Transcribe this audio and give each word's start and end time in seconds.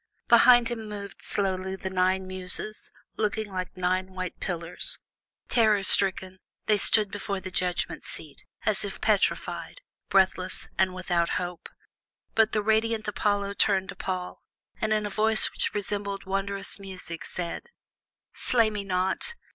Behind 0.29 0.69
him 0.69 0.89
moved 0.89 1.21
slowly 1.21 1.75
the 1.75 1.91
nine 1.91 2.25
Muses, 2.25 2.91
looking 3.17 3.45
like 3.51 3.77
nine 3.77 4.15
white 4.15 4.39
pillars. 4.39 4.97
Terror 5.47 5.83
stricken, 5.83 6.39
they 6.65 6.79
stood 6.79 7.11
before 7.11 7.39
the 7.39 7.51
judgment 7.51 8.03
seat, 8.03 8.43
as 8.65 8.83
if 8.83 8.99
petrified, 8.99 9.81
breathless, 10.09 10.67
and 10.75 10.95
without 10.95 11.29
hope; 11.37 11.69
but 12.33 12.51
the 12.51 12.63
radiant 12.63 13.07
Apollo 13.07 13.53
turned 13.59 13.89
to 13.89 13.95
Paul, 13.95 14.41
and, 14.81 14.91
in 14.91 15.05
a 15.05 15.11
voice 15.11 15.51
which 15.51 15.71
resembled 15.75 16.25
wondrous 16.25 16.79
music, 16.79 17.23
said: 17.23 17.65
"Slay 18.33 18.71
me 18.71 18.83
not! 18.83 19.35